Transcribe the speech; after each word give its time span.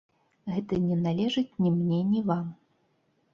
Гэта 0.53 0.79
не 0.85 0.97
належыць 1.01 1.55
ні 1.67 1.75
мне, 1.77 2.01
ні 2.15 2.23
вам. 2.31 2.49